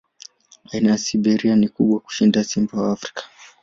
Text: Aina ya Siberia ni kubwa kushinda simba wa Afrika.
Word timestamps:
Aina 0.73 0.89
ya 0.91 0.97
Siberia 0.97 1.55
ni 1.55 1.67
kubwa 1.69 1.99
kushinda 1.99 2.43
simba 2.43 2.81
wa 2.81 2.91
Afrika. 2.91 3.23